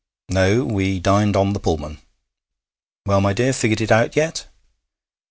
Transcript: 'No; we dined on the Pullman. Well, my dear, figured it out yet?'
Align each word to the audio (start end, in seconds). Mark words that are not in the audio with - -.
'No; 0.29 0.63
we 0.65 0.99
dined 0.99 1.35
on 1.35 1.53
the 1.53 1.59
Pullman. 1.59 1.99
Well, 3.05 3.21
my 3.21 3.33
dear, 3.33 3.53
figured 3.53 3.81
it 3.81 3.91
out 3.91 4.15
yet?' 4.15 4.47